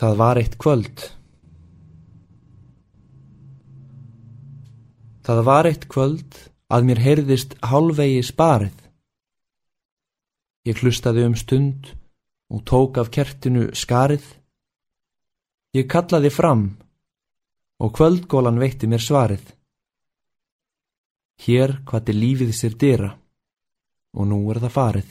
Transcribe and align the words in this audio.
Það 0.00 0.14
var 0.16 0.38
eitt 0.40 0.54
kvöld. 0.56 1.02
Það 5.28 5.40
var 5.44 5.68
eitt 5.68 5.84
kvöld 5.92 6.38
að 6.72 6.86
mér 6.88 7.00
heyrðist 7.04 7.52
hálfvegi 7.68 8.22
sparið. 8.24 8.78
Ég 10.64 10.80
hlustaði 10.80 11.26
um 11.28 11.36
stund 11.36 11.92
og 12.48 12.64
tók 12.64 12.96
af 13.02 13.12
kertinu 13.12 13.68
skarið. 13.76 14.24
Ég 15.76 15.84
kallaði 15.92 16.32
fram 16.32 16.64
og 17.76 17.92
kvöldgólan 18.00 18.60
veitti 18.62 18.88
mér 18.88 19.04
svarið. 19.04 19.44
Hér 21.44 21.76
hvati 21.84 22.16
lífið 22.16 22.56
sér 22.56 22.80
dyra 22.80 23.12
og 24.16 24.32
nú 24.32 24.40
er 24.48 24.64
það 24.64 24.78
farið. 24.80 25.10